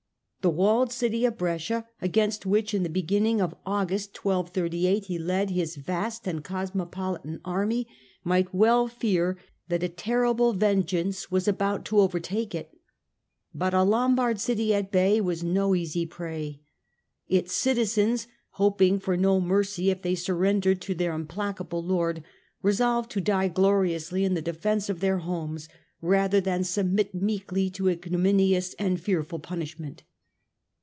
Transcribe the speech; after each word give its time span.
The 0.43 0.49
walled 0.49 0.91
city 0.91 1.23
of 1.25 1.37
Brescia, 1.37 1.85
against 2.01 2.47
which, 2.47 2.73
in 2.73 2.81
the 2.81 2.89
be 2.89 3.03
ginning 3.03 3.39
of 3.39 3.53
August, 3.63 4.17
1238, 4.25 5.03
he 5.05 5.19
led 5.19 5.51
his 5.51 5.75
vast 5.75 6.25
and 6.25 6.43
cosmo 6.43 6.87
politan 6.87 7.39
army, 7.45 7.85
might 8.23 8.51
well 8.51 8.87
fear 8.87 9.37
that 9.67 9.83
a 9.83 9.87
terrible 9.87 10.53
vengeance 10.53 11.29
160 11.29 11.29
STUPOR 11.29 11.33
MUNDI 11.35 11.35
was 11.35 11.47
about 11.47 11.85
to 11.85 12.01
overtake 12.01 12.55
it. 12.55 12.71
But 13.53 13.75
a 13.75 13.83
Lombard 13.83 14.39
city 14.39 14.73
at 14.73 14.91
bay 14.91 15.21
was 15.21 15.43
no 15.43 15.75
easy 15.75 16.07
prey. 16.07 16.61
Its 17.29 17.53
citizens, 17.53 18.25
hoping 18.53 18.97
for 18.99 19.15
no 19.15 19.39
mercy 19.39 19.91
if 19.91 20.01
they 20.01 20.15
surrendered 20.15 20.81
to 20.81 20.95
their 20.95 21.13
implacable 21.13 21.83
lord, 21.83 22.23
resolved 22.63 23.11
to 23.11 23.21
die 23.21 23.47
gloriously 23.47 24.25
in 24.25 24.33
the 24.33 24.41
defence 24.41 24.89
of 24.89 25.01
their 25.01 25.19
homes 25.19 25.69
rather 26.01 26.41
than 26.41 26.63
submit 26.63 27.13
meekly 27.13 27.69
to 27.69 27.89
ignominious 27.89 28.73
and 28.79 28.99
fearful 28.99 29.37
punish 29.37 29.77
ment. 29.77 30.01